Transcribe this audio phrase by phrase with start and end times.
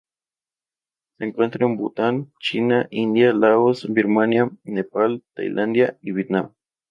[1.19, 6.55] Se encuentra en Bután, China, India, Laos, Birmania, Nepal, Tailandia, y Vietnam.